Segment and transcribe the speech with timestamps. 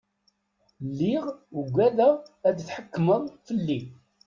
[0.89, 1.25] Lliɣ
[1.57, 2.15] ugadeɣ
[2.47, 3.79] ad tḥekkmeḍ fell-i!